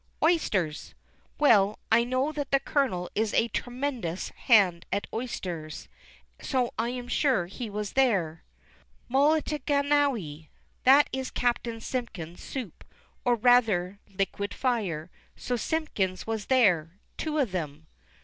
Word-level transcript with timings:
'Oysters.' 0.23 0.95
Well, 1.37 1.77
I 1.91 2.03
know 2.03 2.31
that 2.31 2.49
the 2.49 2.59
Colonel 2.59 3.11
is 3.13 3.35
a 3.35 3.49
tremendous 3.49 4.29
hand 4.29 4.87
at 4.91 5.05
oysters, 5.13 5.89
so 6.41 6.73
I 6.75 6.89
am 6.89 7.07
sure 7.07 7.45
he 7.45 7.69
was 7.69 7.93
there. 7.93 8.43
'Mulligatawny.' 9.11 10.49
That 10.85 11.07
is 11.13 11.29
Captain 11.29 11.79
Simpkin's 11.79 12.41
soup, 12.41 12.83
or 13.23 13.35
rather 13.35 13.99
liquid 14.17 14.55
fire, 14.55 15.11
so 15.35 15.55
Simpkins 15.55 16.25
was 16.25 16.47
there. 16.47 16.97
Two 17.15 17.37
of 17.37 17.51
them. 17.51 17.85